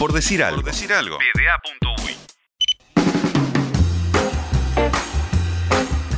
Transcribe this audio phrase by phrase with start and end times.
[0.00, 0.62] Por decir algo.
[0.62, 1.18] Por decir algo.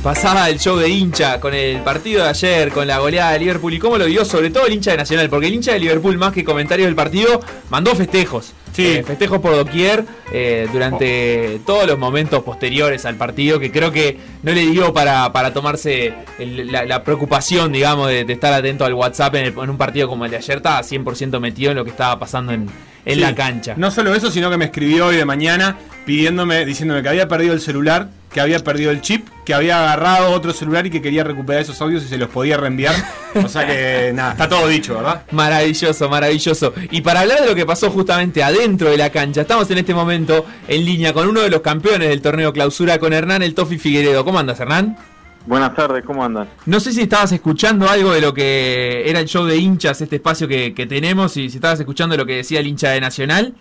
[0.01, 3.73] Pasaba el show de hincha con el partido de ayer, con la goleada de Liverpool.
[3.73, 4.23] ¿Y cómo lo vio?
[4.23, 6.95] Sobre todo el hincha de Nacional, porque el hincha de Liverpool, más que comentarios del
[6.95, 8.53] partido, mandó festejos.
[8.73, 8.85] Sí.
[8.87, 14.17] Eh, festejos por doquier eh, durante todos los momentos posteriores al partido, que creo que
[14.43, 18.83] no le dio para, para tomarse el- la, la preocupación, digamos, de, de estar atento
[18.85, 20.57] al WhatsApp en, el- en un partido como el de ayer.
[20.57, 22.67] Estaba 100% metido en lo que estaba pasando en,
[23.05, 23.19] en Sí.
[23.21, 23.73] la cancha.
[23.77, 27.53] No solo eso, sino que me escribió hoy de mañana pidiéndome, diciéndome que había perdido
[27.53, 31.23] el celular, que había perdido el chip, que había agarrado otro celular y que quería
[31.23, 32.95] recuperar esos audios y se los podía reenviar.
[33.35, 35.23] O sea que nada, está todo dicho, ¿verdad?
[35.31, 36.73] Maravilloso, maravilloso.
[36.91, 39.93] Y para hablar de lo que pasó justamente adentro de la cancha, estamos en este
[39.93, 43.77] momento en línea con uno de los campeones del torneo clausura, con Hernán El Tofi
[43.77, 44.25] Figueredo.
[44.25, 44.97] ¿Cómo andas, Hernán?
[45.45, 46.47] Buenas tardes, ¿cómo andan?
[46.65, 50.15] No sé si estabas escuchando algo de lo que era el show de hinchas, este
[50.15, 53.53] espacio que, que tenemos, y si estabas escuchando lo que decía el hincha de Nacional.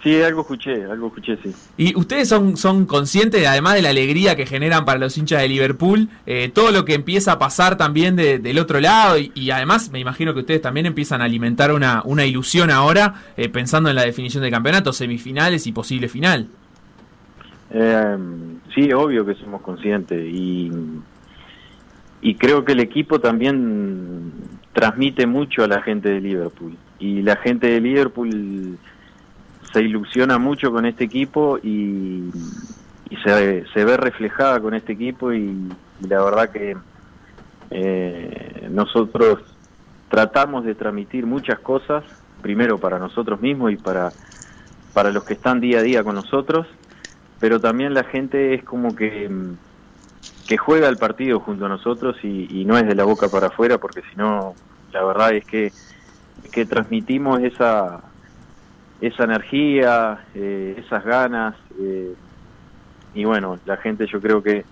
[0.00, 1.52] Sí, algo escuché, algo escuché, sí.
[1.76, 5.48] Y ustedes son, son conscientes, además de la alegría que generan para los hinchas de
[5.48, 9.50] Liverpool, eh, todo lo que empieza a pasar también de- del otro lado, y, y
[9.52, 13.90] además me imagino que ustedes también empiezan a alimentar una, una ilusión ahora, eh, pensando
[13.90, 16.48] en la definición de campeonato, semifinales y posible final.
[17.70, 18.16] Eh,
[18.74, 20.70] sí, obvio que somos conscientes y,
[22.20, 24.32] y creo que el equipo también
[24.72, 26.76] transmite mucho a la gente de Liverpool.
[26.98, 28.78] Y la gente de Liverpool
[29.72, 32.30] se ilusiona mucho con este equipo y,
[33.10, 35.68] y se, se ve reflejada con este equipo y,
[36.08, 36.76] la verdad que
[37.70, 39.38] eh, nosotros
[40.08, 42.04] tratamos de transmitir muchas cosas,
[42.42, 44.12] primero para nosotros mismos y para,
[44.92, 46.66] para los que están día a día con nosotros,
[47.42, 49.56] pero también la gente es como que, mm,
[50.46, 53.78] que juega el partido junto a nosotros y, no es de la boca para afuera,
[53.78, 54.54] porque si no,
[54.92, 55.72] la verdad es que,
[56.52, 58.00] que transmitimos esa,
[59.00, 62.14] esa energía, eh, esas ganas, eh,
[63.12, 64.64] y bueno, la gente yo creo que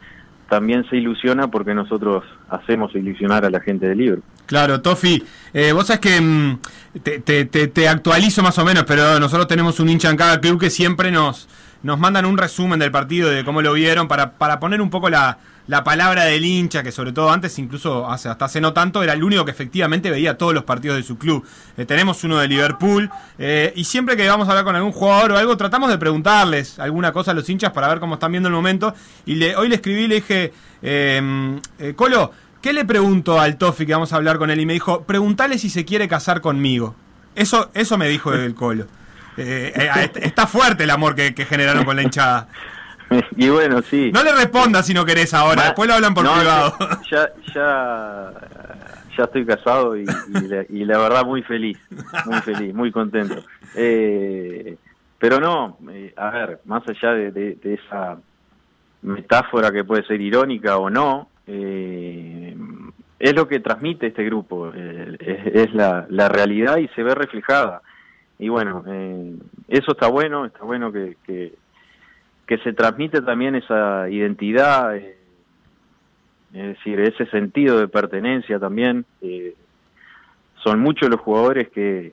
[0.48, 4.24] también se ilusiona porque nosotros hacemos ilusionar a la gente de Liverpool.
[4.46, 6.58] Claro, Tofi, eh, vos sabés que mm,
[7.02, 10.60] te- te- te actualizo más o menos, pero nosotros tenemos un hincha en cada club
[10.60, 11.48] que siempre nos,
[11.82, 15.08] nos mandan un resumen del partido, de cómo lo vieron, para, para poner un poco
[15.08, 19.12] la, la palabra del hincha, que sobre todo antes, incluso hasta hace no tanto, era
[19.12, 21.46] el único que efectivamente veía todos los partidos de su club.
[21.76, 23.08] Eh, tenemos uno de Liverpool,
[23.38, 26.78] eh, y siempre que vamos a hablar con algún jugador o algo, tratamos de preguntarles
[26.78, 28.94] alguna cosa a los hinchas para ver cómo están viendo el momento.
[29.26, 30.52] Y hoy le escribí y le dije,
[30.82, 34.60] eh, eh, Colo, ¿Qué le pregunto al Tofi que vamos a hablar con él?
[34.60, 36.94] Y me dijo, preguntale si se quiere casar conmigo.
[37.34, 38.86] Eso, eso me dijo el Colo.
[39.40, 42.48] Eh, eh, est- está fuerte el amor que, que generaron con la hinchada.
[43.36, 44.10] y bueno, sí.
[44.12, 46.74] No le respondas si no querés ahora, después lo hablan por No, privado.
[47.10, 48.30] Ya, ya,
[49.16, 51.78] ya estoy casado y, y la, y la verdad muy feliz,
[52.26, 53.42] muy feliz, muy contento.
[53.74, 54.76] Eh,
[55.18, 58.16] pero no, eh, a ver, más allá de, de- de esa
[59.02, 62.54] metáfora que puede ser irónica o no, eh,
[63.18, 67.14] es lo que transmite este grupo, eh, es, es la, la realidad y se ve
[67.14, 67.82] reflejada.
[68.40, 69.36] Y bueno, eh,
[69.68, 75.16] eso está bueno, está bueno que, que, se transmite también esa identidad, eh,
[76.52, 79.04] es decir, ese sentido de pertenencia también.
[79.20, 79.54] eh,
[80.64, 82.12] son muchos los jugadores que,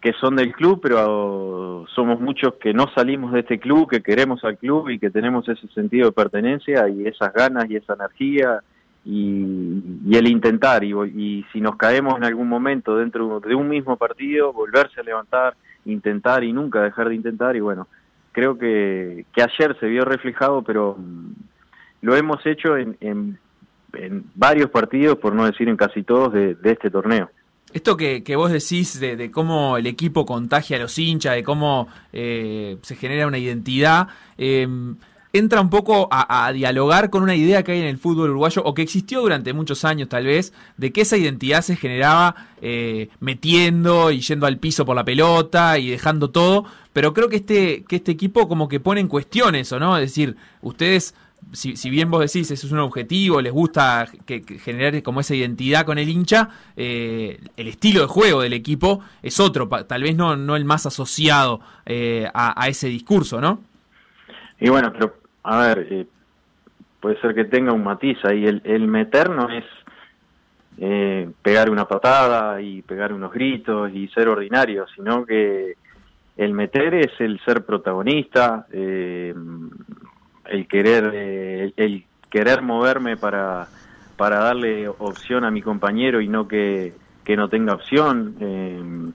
[0.00, 4.42] que son del club, pero somos muchos que no salimos de este club, que queremos
[4.44, 8.62] al club y que tenemos ese sentido de pertenencia y esas ganas y esa energía
[9.06, 10.82] y, y el intentar.
[10.82, 15.04] Y, y si nos caemos en algún momento dentro de un mismo partido, volverse a
[15.04, 17.54] levantar, intentar y nunca dejar de intentar.
[17.54, 17.86] Y bueno,
[18.32, 21.32] creo que, que ayer se vio reflejado, pero mm,
[22.02, 23.38] lo hemos hecho en, en,
[23.92, 27.30] en varios partidos, por no decir en casi todos, de, este torneo.
[27.72, 31.44] Esto que, que vos decís de, de cómo el equipo contagia a los hinchas, de
[31.44, 34.66] cómo eh, se genera una identidad, eh,
[35.38, 38.74] entra un poco a, dialogar con una idea que hay en el fútbol uruguayo, o
[38.74, 44.10] que existió durante muchos años tal vez, de que esa identidad se generaba eh, metiendo
[44.10, 47.96] y yendo al piso por la pelota y dejando todo, pero creo que este, que
[47.96, 49.96] este equipo como que pone en cuestión eso, ¿no?
[49.96, 51.14] Es decir, ustedes
[51.52, 55.86] si, bien vos decís, eso es un objetivo, les gusta que, generar como esa identidad
[55.86, 60.36] con el hincha, eh, el estilo de juego del equipo es otro, tal vez no,
[60.36, 63.60] no el más asociado eh, a ese discurso, ¿no?
[64.58, 65.14] Y bueno, pero
[65.46, 66.06] a ver, eh,
[67.00, 68.44] puede ser que tenga un matiz ahí.
[68.44, 69.64] El, meter no es
[70.78, 75.74] eh, pegar una patada y pegar unos gritos y ser ordinario, sino que
[76.36, 79.34] el meter es el ser protagonista, eh,
[80.46, 83.68] el querer, eh, el, querer moverme para,
[84.16, 86.92] para darle opción a mi compañero y no que,
[87.24, 88.36] que no tenga opción.
[88.40, 89.12] Eh,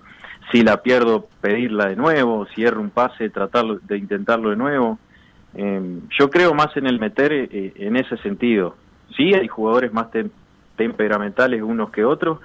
[0.52, 5.00] si la pierdo, pedirla de nuevo, si erro un pase, tratar de intentarlo de nuevo.
[5.54, 8.76] Em, yo creo más en el meter eh, en ese sentido.
[9.16, 10.08] Sí, hay jugadores más
[10.78, 12.40] temperamentales unos que otros,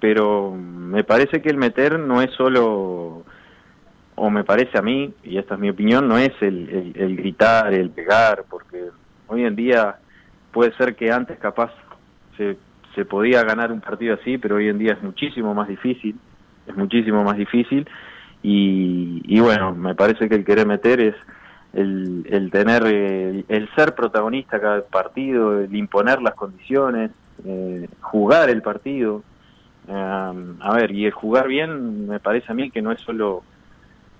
[0.00, 3.24] pero me parece que el meter no es solo,
[4.16, 7.72] o me parece a mí, y esta es mi opinión, no es el, el gritar,
[7.72, 8.88] el pegar, porque
[9.28, 9.96] hoy en día
[10.50, 11.72] puede ser que antes capaz
[12.36, 12.56] se,
[12.96, 16.16] se podía ganar un partido así, pero hoy en día es muchísimo más difícil,
[16.66, 17.88] es muchísimo más difícil,
[18.42, 21.14] y, y bueno, me parece que el querer meter es
[21.72, 27.10] el, el tener, el, ser protagonista cada partido, el imponer las condiciones,
[27.44, 29.22] eh, jugar el partido.
[29.88, 33.42] a ver, y el jugar bien me parece a mí que no es solo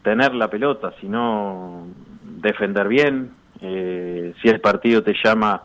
[0.02, 1.86] tener la pelota, sino
[2.22, 3.30] defender bien.
[3.60, 5.62] Eh, si el partido te llama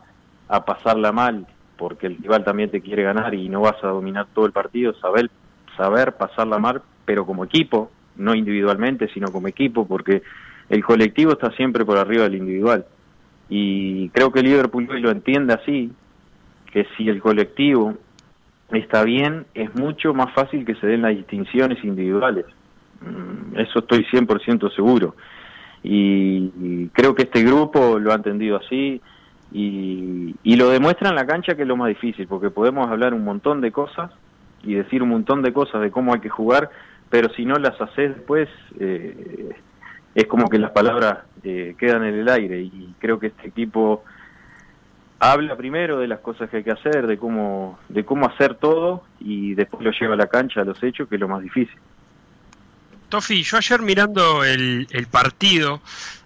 [0.48, 1.46] a pasarla mal,
[1.76, 4.94] porque el rival también te quiere ganar y no vas a dominar todo el partido,
[4.94, 5.30] saber,
[5.76, 10.22] saber pasarla mal, pero como equipo, no individualmente, sino como equipo, porque
[10.68, 12.86] el colectivo está siempre por arriba del individual.
[13.48, 15.90] Y creo que Liverpool hoy lo entiende así,
[16.72, 17.94] que si el colectivo
[18.70, 22.44] está bien, es mucho más fácil que se den las distinciones individuales.
[23.00, 25.16] Mm, eso estoy 100% seguro.
[25.82, 29.00] Y, creo que este grupo lo ha entendido así
[29.52, 33.14] y, y lo demuestra en la cancha que es lo más difícil, porque podemos hablar
[33.14, 34.10] un montón de cosas
[34.62, 36.70] y decir un montón de cosas de cómo hay que jugar,
[37.08, 38.48] pero si no las haces después,
[38.78, 39.54] eh,
[40.14, 44.04] es como que las palabras eh, quedan en el aire y creo que este equipo
[45.18, 49.04] habla primero de las cosas que hay que hacer, de cómo, de cómo hacer todo
[49.20, 51.76] y después lo lleva a la cancha, a los hechos, que es lo más difícil.
[53.08, 55.80] Tofi, yo ayer mirando el, partido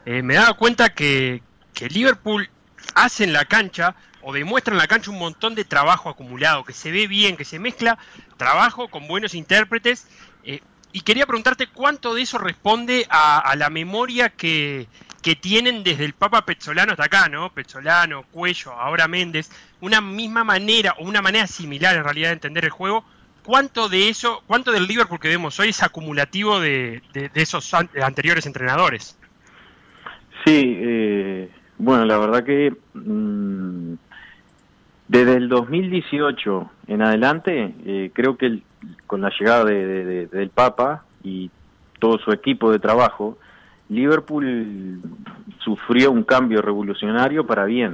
[0.05, 1.43] eh, me daba cuenta que,
[1.75, 2.49] que Liverpool
[2.95, 6.73] hace en la cancha o demuestra en la cancha un montón de trabajo acumulado, que
[6.73, 7.99] se ve bien, que se mezcla
[8.37, 10.07] trabajo con buenos intérpretes.
[10.45, 10.61] Eh,
[10.93, 14.87] y quería preguntarte cuánto de eso responde a, la memoria que,
[15.41, 17.51] tienen desde el Papa Pezzolano hasta acá, ¿no?
[17.51, 19.51] Pezzolano, Cuello, ahora Méndez,
[19.81, 23.05] una misma manera o una manera similar en realidad de entender el juego.
[23.45, 27.03] ¿Cuánto de eso, cuánto del Liverpool que vemos hoy es acumulativo de,
[27.35, 29.19] esos anteriores entrenadores?
[30.45, 33.95] Sí, eh, bueno, la verdad que mm,
[35.09, 38.63] desde el 2018 en adelante, eh, creo que el,
[39.07, 41.51] con la llegada de, del Papa y
[41.99, 43.39] todo su equipo de trabajo,
[43.89, 45.01] Liverpool
[45.59, 47.93] sufrió un cambio revolucionario para bien.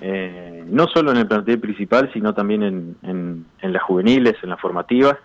[0.00, 4.60] Eh, no solo en el plantel principal, sino también en, en, las juveniles, en las
[4.60, 5.16] formativas.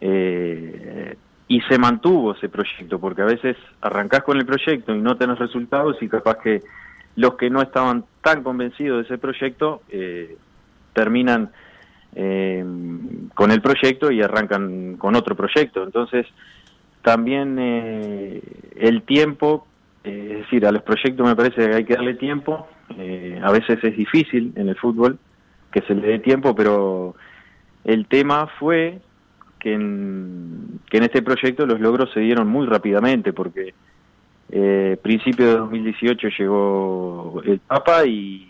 [0.00, 1.16] Eh,
[1.48, 5.38] y se mantuvo ese proyecto, porque a veces arrancás con el proyecto y no tenés
[5.38, 6.62] resultados y capaz que
[7.16, 10.36] los que no estaban tan convencidos de ese proyecto eh,
[10.92, 11.50] terminan
[12.20, 12.64] eh,
[13.34, 15.84] con el proyecto y arrancan con otro proyecto.
[15.84, 16.26] Entonces,
[17.02, 18.42] también eh,
[18.76, 19.68] el tiempo,
[20.02, 22.66] eh, es decir, a los proyectos me parece que hay que darle tiempo.
[22.90, 25.18] a veces es difícil en el fútbol
[25.70, 27.14] que se le dé tiempo, pero
[27.84, 28.98] el tema fue
[29.60, 33.74] que en, que en este proyecto los logros se dieron muy rápidamente, porque
[34.50, 38.47] eh, principio de 2018 llegó el Papa y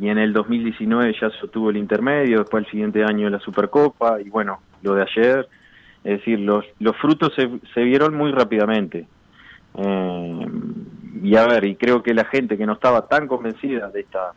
[0.00, 4.20] y en el 2019 ya se obtuvo el intermedio, después el siguiente año la Supercopa
[4.20, 5.48] y bueno, lo de ayer,
[6.04, 9.06] es decir, los, los frutos se, se vieron muy rápidamente.
[9.74, 10.46] Eh,
[11.22, 14.32] y a ver, y creo que la gente que no estaba tan convencida de esta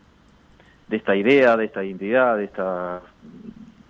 [0.88, 3.00] de esta idea, de esta identidad, de esta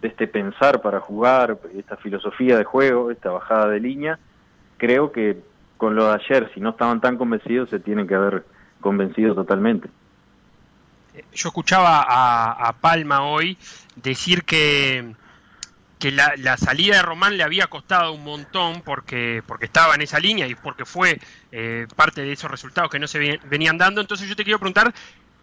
[0.00, 4.18] de este pensar para jugar, esta filosofía de juego, esta bajada de línea,
[4.76, 5.38] creo que
[5.76, 8.44] con lo de ayer, si no estaban tan convencidos, se tienen que haber
[8.80, 9.88] convencido totalmente
[11.34, 13.58] yo escuchaba a, Palma hoy
[13.96, 15.14] decir que,
[15.98, 20.18] que la, salida de Román le había costado un montón porque, porque estaba en esa
[20.18, 24.00] línea y porque fue eh, parte de esos resultados que no se venían dando.
[24.00, 24.92] Entonces yo te quiero preguntar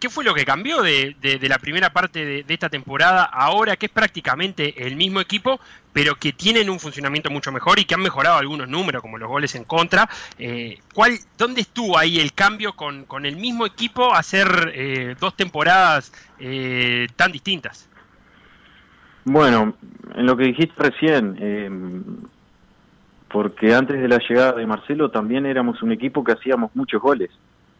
[0.00, 3.92] ¿Qué fue lo que cambió de, la primera parte de, esta temporada ahora que es
[3.92, 5.60] prácticamente el mismo equipo,
[5.92, 9.28] pero que tienen un funcionamiento mucho mejor y que han mejorado algunos números, como los
[9.28, 10.08] goles en contra?
[10.38, 16.14] Eh, ¿cuál, ¿Dónde estuvo ahí el cambio con, el mismo equipo hacer eh, dos temporadas
[16.38, 17.86] eh, tan distintas?
[19.26, 19.74] Bueno,
[20.14, 22.04] en lo que dijiste recién, em,
[23.28, 27.30] porque antes de la llegada de Marcelo también éramos un equipo que hacíamos muchos goles,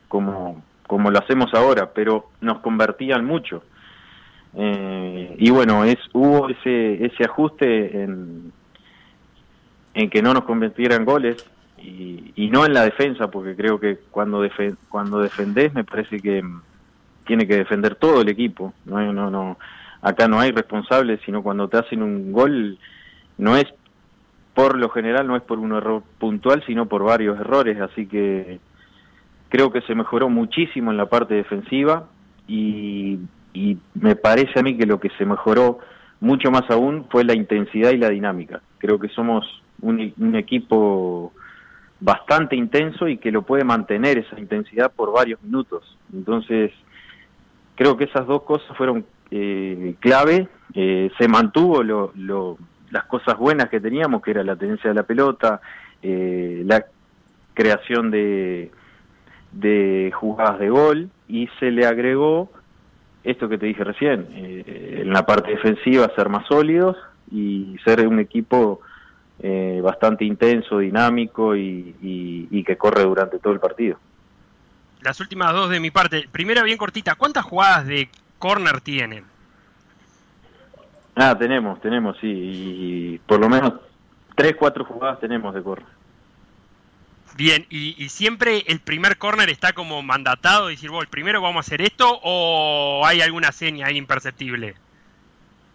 [0.06, 3.62] como como lo hacemos ahora, pero nos convertían mucho.
[4.56, 8.50] Eh, y bueno, es hubo ese ese ajuste en,
[9.94, 13.98] en que no nos convirtieran goles y, y, no en la defensa, porque creo que
[14.10, 14.44] cuando
[14.88, 16.42] cuando defendés me parece que
[17.24, 18.74] tiene que defender todo el equipo.
[18.84, 19.58] No, no, no,
[20.02, 22.80] acá no hay responsables, sino cuando te hacen un gol
[23.38, 23.66] no es
[24.54, 28.58] por lo general no es por un error puntual, sino por varios errores, así que
[29.50, 32.08] creo que se mejoró muchísimo en la parte defensiva
[32.48, 33.18] y,
[33.94, 35.80] me parece a mí que lo que se mejoró
[36.20, 38.62] mucho más aún fue la intensidad y la dinámica.
[38.78, 39.44] Creo que somos
[39.82, 41.32] un, equipo
[41.98, 45.98] bastante intenso y que lo puede mantener esa intensidad por varios minutos.
[46.14, 46.70] Entonces,
[47.74, 50.48] creo que esas dos cosas fueron eh, clave.
[50.74, 52.56] Eh, se mantuvo lo,
[52.90, 55.60] las cosas buenas que teníamos, que era la tenencia de la pelota,
[56.02, 56.84] eh, la
[57.54, 58.70] creación de,
[59.52, 62.50] de jugadas de gol, y se le agregó
[63.24, 66.96] esto que te dije recién, eh, en la parte defensiva ser más sólidos
[67.30, 68.80] y ser un equipo
[69.42, 71.94] eh, bastante intenso, dinámico y,
[72.50, 73.98] y, que corre durante todo el partido.
[75.02, 76.28] Las últimas dos de mi parte.
[76.30, 79.24] Primera bien cortita, ¿cuántas jugadas de corner tienen?
[81.16, 82.28] Ah, tenemos, tenemos, sí.
[82.28, 83.74] Y por lo menos
[84.34, 85.99] tres, cuatro jugadas tenemos de corner.
[87.36, 91.66] Bien, y, siempre el primer corner está como mandatado, decir, vos, el primero vamos a
[91.66, 94.74] hacer esto, o hay alguna seña ahí imperceptible?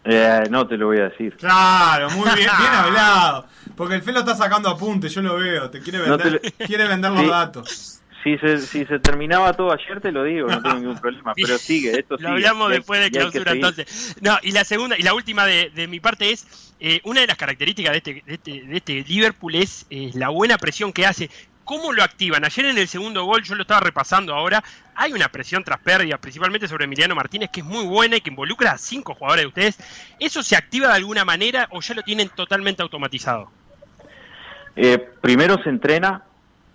[0.04, 1.36] Eh, no te lo voy a decir.
[1.36, 3.46] Claro, muy bien, bien hablado.
[3.76, 5.68] Porque el Felo está sacando apuntes, yo lo veo.
[5.68, 7.95] Te quiere vender, quiere vender los datos
[8.26, 11.32] si se, si se terminaba todo ayer, te lo digo, no tengo ningún problema.
[11.36, 12.28] Pero sigue, esto sigue.
[12.28, 14.16] Lo hablamos después de clausura, entonces.
[14.20, 17.28] No, y la segunda, y la última de, de mi parte es: eh, una de
[17.28, 21.30] las características de este, de este, de este Liverpool es la buena presión que hace.
[21.62, 22.44] ¿Cómo lo activan?
[22.44, 24.62] Ayer en el segundo gol, yo lo estaba repasando ahora,
[24.96, 28.30] hay una presión tras pérdida, principalmente sobre Emiliano Martínez, que es muy buena y que
[28.30, 29.78] involucra a cinco jugadores de ustedes.
[30.18, 33.50] ¿Eso se activa de alguna manera o ya lo tienen totalmente automatizado?
[34.76, 36.22] Eh, primero se entrena,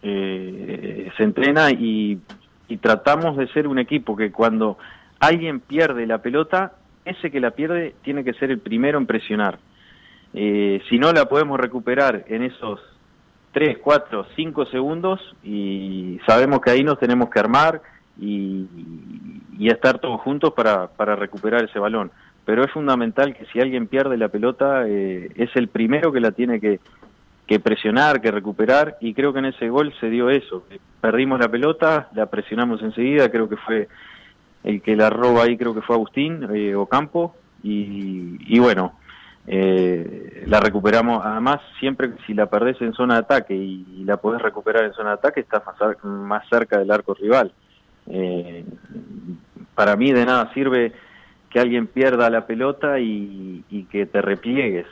[0.01, 2.20] eh, se entrena y,
[2.79, 4.77] tratamos de ser un equipo que cuando
[5.20, 6.72] alguien pierde la pelota,
[7.03, 9.60] ese que la pierde tiene que ser el primero en presionar.
[10.34, 12.79] Eh, si no la podemos recuperar en esos
[13.51, 17.81] 3, 4, 5 segundos y sabemos que ahí nos tenemos que armar
[18.20, 18.67] y,
[19.60, 22.10] estar todos juntos para, para, recuperar ese balón.
[22.46, 26.31] Pero es fundamental que si alguien pierde la pelota, eh, es el primero que la
[26.31, 26.79] tiene que,
[27.51, 30.63] que presionar, que recuperar, y creo que en ese gol se dio eso.
[31.01, 33.89] Perdimos la pelota, la presionamos enseguida, creo que fue
[34.63, 38.93] el que la roba ahí, creo que fue Agustín eh, Ocampo, y, y bueno,
[39.48, 41.25] eh, la recuperamos.
[41.25, 45.10] Además, siempre si la perdés en zona de ataque y, la podés recuperar en zona
[45.10, 47.51] de ataque, estás más, más cerca del arco rival.
[48.08, 48.63] Eh,
[49.75, 50.93] para mí de nada sirve
[51.50, 54.88] que alguien pierda la pelota y, y que te repliegues.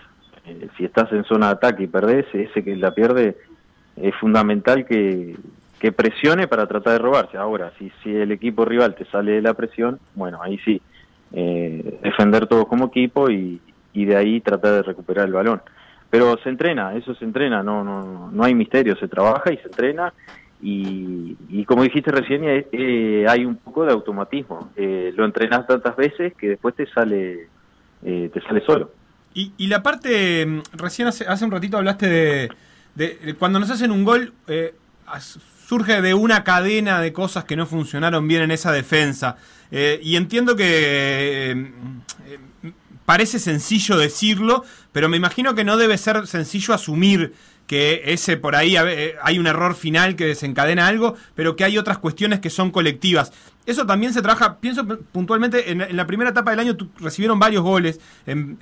[0.50, 3.38] Eh, si estás en zona de ataque y perdés, ese que la pierde
[3.96, 5.38] es fundamental que,
[5.96, 7.38] presione para tratar de robarse.
[7.38, 10.82] Ahora, si, si el equipo rival te sale de la presión, bueno, ahí sí,
[11.32, 13.62] eh, defender todos como equipo y,
[13.94, 15.62] y de ahí tratar de recuperar el balón.
[16.10, 19.68] Pero se entrena, eso se entrena, no, no, no hay misterio, se trabaja y se
[19.68, 20.14] entrena
[20.62, 24.72] y, y como dijiste recién, eh, hay un poco de automatismo.
[24.76, 27.48] lo entrenas tantas veces que después te sale,
[28.02, 28.92] te sale solo.
[29.34, 32.10] Y, la parte, mm, recién hace, hace un ratito hablaste
[32.96, 34.76] de, cuando nos hacen un gol, eh,
[35.68, 39.38] surge de una cadena de cosas que no funcionaron bien en esa defensa.
[39.72, 42.72] Eh, y entiendo que eh,
[43.06, 47.34] parece sencillo decirlo, pero me imagino que no debe ser sencillo asumir
[47.70, 51.78] que ese por ahí eh, hay un error final que desencadena algo, pero que hay
[51.78, 53.32] otras cuestiones que son colectivas.
[53.68, 58.00] Eso también se trabaja, pienso puntualmente, en, la primera etapa del año recibieron varios goles
[58.26, 58.58] en,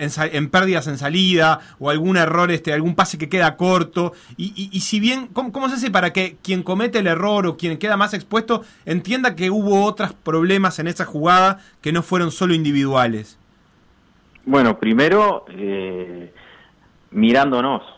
[0.50, 4.12] pérdidas en salida o algún error, este, algún pase que queda corto.
[4.36, 7.96] Y, si bien, ¿cómo, se hace para que quien comete el error o quien queda
[7.96, 13.40] más expuesto entienda que hubo otros problemas en esa jugada que no fueron solo individuales?
[14.44, 16.34] Bueno, primero, eh,
[17.12, 17.97] mirándonos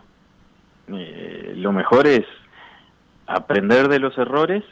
[0.94, 2.26] eh, lo mejor es
[3.28, 4.64] aprender de los errores,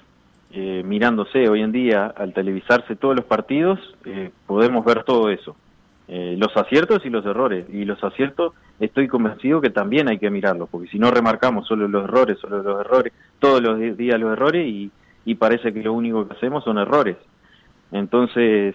[0.52, 5.56] eh, mirándose hoy en día al televisarse todos los partidos, eh, podemos ver todo eso,
[6.08, 7.66] los aciertos y los errores.
[7.70, 11.86] Y los aciertos estoy convencido que también hay que mirarlos, porque si no remarcamos solo
[11.90, 14.90] los errores, solo los errores, todos los días los errores y,
[15.26, 17.18] y parece que lo único que hacemos son errores.
[17.92, 18.74] Entonces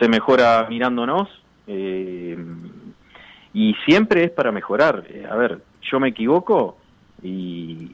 [0.00, 1.28] se mejora mirándonos
[1.68, 2.34] y
[3.84, 5.04] siempre es para mejorar.
[5.30, 6.78] a ver, yo me equivoco
[7.22, 7.92] y,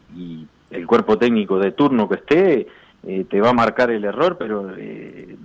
[0.71, 2.67] el cuerpo técnico de turno que esté
[3.05, 5.37] eh, te va a marcar el error, pero eh,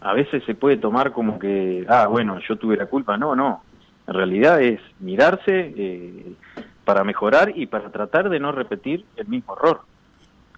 [0.00, 3.18] a veces se puede tomar como que, ah, bueno, yo tuve la culpa.
[3.18, 3.62] No, no.
[4.06, 6.32] En realidad es mirarse eh,
[6.84, 9.82] para mejorar y para tratar de no repetir el mismo error.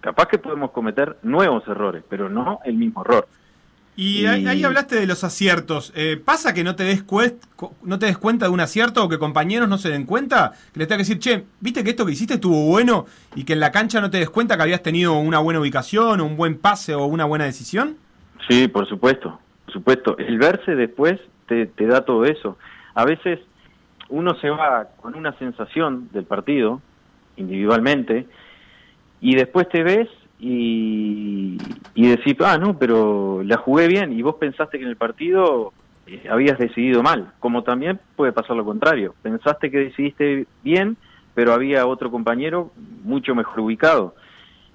[0.01, 3.27] Capaz que podemos cometer nuevos errores, pero no el mismo error.
[3.97, 5.93] Y ahí, ahí hablaste de los aciertos.
[5.95, 7.05] Eh, ¿Pasa que no te, des
[7.83, 10.53] no te des cuenta de un acierto o que compañeros no se den cuenta?
[10.73, 13.53] Que les tenga que decir, che, ¿viste que esto que hiciste estuvo bueno y que
[13.53, 16.37] en la cancha no te des cuenta que habías tenido una buena ubicación o un
[16.37, 17.97] buen pase o una buena decisión?
[18.49, 20.19] Sí, por supuesto, por supuesto.
[20.19, 22.59] El verse después te, te da todo eso.
[22.95, 23.39] A veces
[24.09, 26.81] uno se va con una sensación del partido,
[27.37, 28.27] individualmente,
[29.21, 30.09] y después te ves
[30.39, 31.14] y,
[31.95, 35.73] y decís, ah, no, pero la jugué bien, y vos pensaste que en el partido
[36.07, 39.15] eh, habías decidido mal, como también puede pasar lo contrario.
[39.23, 40.97] Pensaste que decidiste bien,
[41.35, 42.73] pero había otro compañero
[43.05, 44.15] mucho mejor ubicado.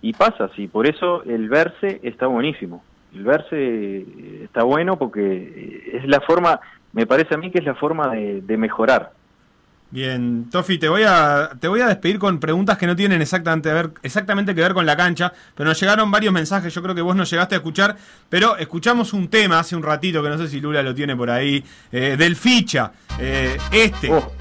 [0.02, 2.84] Y pasa así, por eso el verse está buenísimo.
[3.14, 6.62] El verse eh, está bueno porque eh, es la forma,
[6.94, 9.12] me parece a mí que es la forma de, de mejorar.
[9.92, 13.72] Bien, Tofi, te voy a te voy a despedir con preguntas que no tienen exactamente,
[13.72, 16.94] a ver, exactamente que ver con la cancha, pero nos llegaron varios mensajes, yo creo
[16.94, 17.98] que vos no llegaste a escuchar,
[18.30, 21.32] pero escuchamos un tema hace un ratito, que no sé si Lula lo tiene por
[21.32, 24.12] ahí, eh, del ficha, eh, este.
[24.14, 24.32] Oh.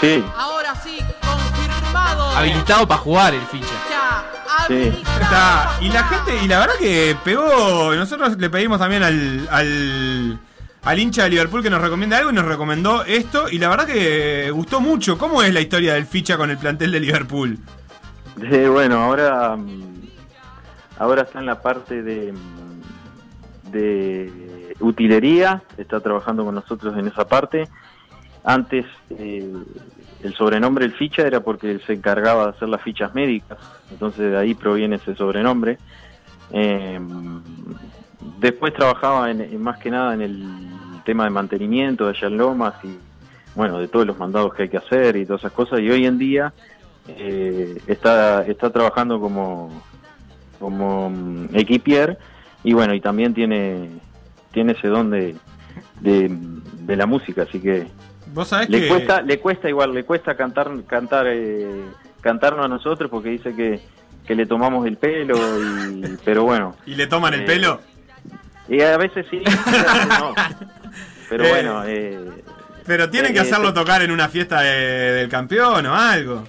[0.00, 2.36] Sí, Ahora sí, confirmado.
[2.36, 3.66] Habilitado para jugar el ficha.
[3.88, 4.24] Ya,
[4.66, 4.92] Sí.
[5.20, 10.38] Está, y la gente, y la verdad que pegó, nosotros le pedimos también al, al,
[10.84, 13.86] al hincha de Liverpool que nos recomiende algo y nos recomendó esto, y la verdad
[13.86, 15.18] que gustó mucho.
[15.18, 17.58] ¿Cómo es la historia del ficha con el plantel de Liverpool?
[18.42, 20.02] Eh, bueno, ahora mm,
[20.98, 27.26] ahora está en la parte de mm, de utilería, está trabajando con nosotros en esa
[27.26, 27.68] parte.
[28.44, 29.52] Antes eh,
[30.22, 33.58] el sobrenombre el ficha era porque él se encargaba de hacer las fichas médicas,
[33.90, 35.78] entonces de ahí proviene ese sobrenombre.
[36.52, 36.98] Eh,
[38.38, 42.36] después trabajaba en, en más que nada en el tema de mantenimiento de allá en
[42.36, 42.98] Lomas y
[43.54, 45.80] bueno, de todos los mandados que hay que hacer y todas esas cosas.
[45.80, 46.52] Y hoy en día
[47.08, 49.82] eh, está, está trabajando como,
[50.58, 52.18] como mm, equipier
[52.62, 53.88] y bueno, y también tiene,
[54.52, 55.34] tiene ese don de,
[56.00, 57.86] de, de la música, así que
[58.34, 58.88] Vos sabés le que...
[58.88, 61.84] cuesta, le cuesta igual, le cuesta cantar, cantar, eh,
[62.20, 63.80] cantarnos a nosotros porque dice que,
[64.26, 67.80] que le tomamos el pelo, y, pero bueno, ¿Y le toman el pelo?
[68.68, 70.34] Y a veces sí, y a veces no.
[71.28, 72.42] Pero Eh, bueno, eh,
[72.86, 76.44] Pero tienen que eh, hacerlo eh, tocar en una fiesta de- del campeón o algo.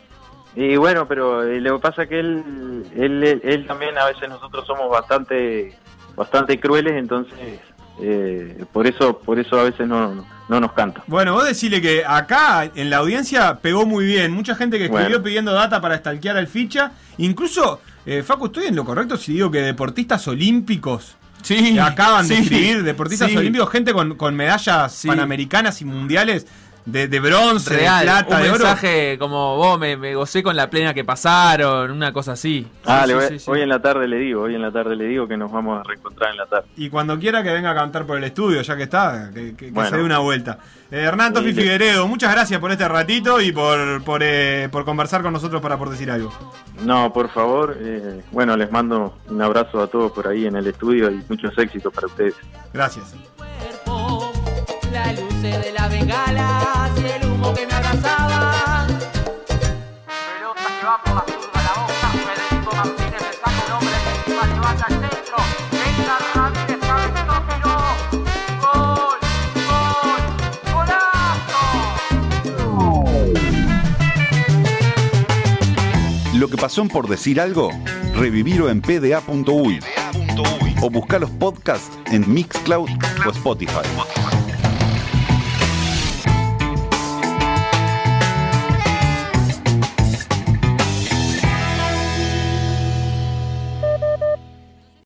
[0.55, 4.27] Y bueno, pero lo que pasa es que él, él, él, él también a veces
[4.27, 5.77] nosotros somos bastante,
[6.15, 7.60] bastante crueles, entonces
[8.01, 11.03] eh, por eso, por eso a veces no, no nos canta.
[11.08, 14.32] Bueno, vos decirle que acá en la audiencia pegó muy bien.
[14.32, 15.23] Mucha gente que escribió Bueno.
[15.23, 16.91] pidiendo data para stalkear al ficha.
[17.17, 21.73] Incluso, eh, Facu, estoy en lo correcto si digo que deportistas olímpicos Sí.
[21.73, 23.38] que acaban de escribir, deportistas sí.
[23.38, 26.45] olímpicos, gente con, con medallas panamericanas y mundiales
[26.91, 28.58] de, de bronce, Real, de plata, un de oro.
[28.65, 32.67] mensaje como vos me, me gocé con la plena que pasaron, una cosa así.
[32.86, 33.52] Ah, Sí, le sí, voy- sí, sí.
[33.52, 35.80] hoy en la tarde le digo, hoy en la tarde le digo que nos vamos
[35.80, 36.67] a reencontrar en la tarde.
[36.78, 39.67] Y cuando quiera que venga a cantar por el estudio, ya que está, que, que-
[39.67, 39.89] que Bueno.
[39.89, 40.58] se dé una vuelta.
[40.91, 45.21] Eh, Hernán Tofi Figueredo, muchas gracias por este ratito y por, por, eh, por conversar
[45.21, 46.34] con nosotros para por decir algo.
[46.84, 50.65] No, por favor, eh, bueno, les mando un abrazo a todos por ahí en el
[50.65, 52.34] estudio y muchos éxitos para ustedes.
[52.73, 53.13] Gracias.
[54.91, 56.58] la luz de la bengala
[57.39, 58.88] y el humo que me abrazaba.
[60.08, 64.10] Pelota que va por la zurda, la boca, Federico Martínez, el saco el hombre que
[64.19, 65.38] encima levanta el centro.
[65.71, 67.78] Entra Ramírez, cabezón, tiró.
[68.62, 69.19] Gol,
[69.69, 70.21] gol,
[70.73, 71.63] golazo.
[76.38, 77.71] Lo que pasó en por decir algo,
[78.15, 79.80] revivirlo en pda.uy
[80.82, 82.89] o buscar los podcasts en Mixcloud
[83.25, 84.18] o Spotify.